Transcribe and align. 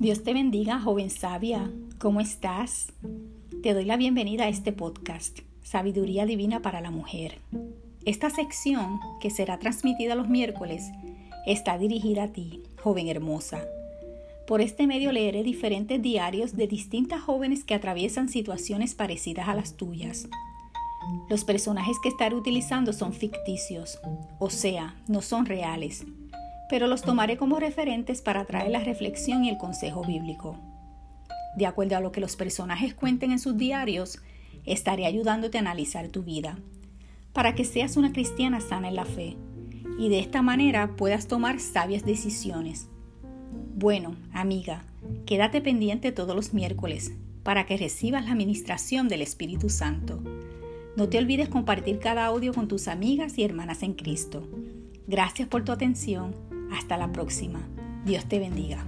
Dios 0.00 0.22
te 0.22 0.32
bendiga, 0.32 0.78
joven 0.78 1.10
sabia. 1.10 1.72
¿Cómo 1.98 2.20
estás? 2.20 2.92
Te 3.64 3.74
doy 3.74 3.84
la 3.84 3.96
bienvenida 3.96 4.44
a 4.44 4.48
este 4.48 4.72
podcast, 4.72 5.40
Sabiduría 5.64 6.24
Divina 6.24 6.62
para 6.62 6.80
la 6.80 6.92
Mujer. 6.92 7.40
Esta 8.04 8.30
sección, 8.30 9.00
que 9.20 9.30
será 9.30 9.58
transmitida 9.58 10.14
los 10.14 10.28
miércoles, 10.28 10.84
está 11.46 11.78
dirigida 11.78 12.22
a 12.22 12.28
ti, 12.28 12.62
joven 12.80 13.08
hermosa. 13.08 13.66
Por 14.46 14.60
este 14.60 14.86
medio 14.86 15.10
leeré 15.10 15.42
diferentes 15.42 16.00
diarios 16.00 16.54
de 16.54 16.68
distintas 16.68 17.20
jóvenes 17.20 17.64
que 17.64 17.74
atraviesan 17.74 18.28
situaciones 18.28 18.94
parecidas 18.94 19.48
a 19.48 19.54
las 19.56 19.76
tuyas. 19.76 20.28
Los 21.28 21.42
personajes 21.42 21.96
que 22.00 22.08
estaré 22.08 22.36
utilizando 22.36 22.92
son 22.92 23.12
ficticios, 23.12 23.98
o 24.38 24.48
sea, 24.48 24.94
no 25.08 25.22
son 25.22 25.44
reales 25.44 26.06
pero 26.68 26.86
los 26.86 27.02
tomaré 27.02 27.36
como 27.36 27.58
referentes 27.58 28.22
para 28.22 28.44
traer 28.44 28.70
la 28.70 28.84
reflexión 28.84 29.44
y 29.44 29.48
el 29.48 29.58
consejo 29.58 30.04
bíblico. 30.04 30.58
De 31.56 31.66
acuerdo 31.66 31.96
a 31.96 32.00
lo 32.00 32.12
que 32.12 32.20
los 32.20 32.36
personajes 32.36 32.94
cuenten 32.94 33.32
en 33.32 33.38
sus 33.38 33.56
diarios, 33.56 34.20
estaré 34.64 35.06
ayudándote 35.06 35.58
a 35.58 35.60
analizar 35.60 36.08
tu 36.08 36.22
vida, 36.22 36.58
para 37.32 37.54
que 37.54 37.64
seas 37.64 37.96
una 37.96 38.12
cristiana 38.12 38.60
sana 38.60 38.88
en 38.88 38.96
la 38.96 39.04
fe 39.04 39.36
y 39.98 40.08
de 40.08 40.20
esta 40.20 40.42
manera 40.42 40.94
puedas 40.96 41.26
tomar 41.26 41.58
sabias 41.58 42.04
decisiones. 42.04 42.88
Bueno, 43.74 44.16
amiga, 44.32 44.84
quédate 45.26 45.60
pendiente 45.60 46.12
todos 46.12 46.36
los 46.36 46.54
miércoles 46.54 47.12
para 47.42 47.66
que 47.66 47.76
recibas 47.76 48.24
la 48.24 48.32
administración 48.32 49.08
del 49.08 49.22
Espíritu 49.22 49.68
Santo. 49.70 50.22
No 50.96 51.08
te 51.08 51.18
olvides 51.18 51.48
compartir 51.48 51.98
cada 51.98 52.26
audio 52.26 52.52
con 52.52 52.68
tus 52.68 52.88
amigas 52.88 53.38
y 53.38 53.44
hermanas 53.44 53.82
en 53.82 53.94
Cristo. 53.94 54.46
Gracias 55.06 55.48
por 55.48 55.64
tu 55.64 55.72
atención 55.72 56.47
hasta 56.72 56.96
la 56.96 57.12
próxima. 57.12 57.60
Dios 58.04 58.24
te 58.26 58.38
bendiga. 58.38 58.84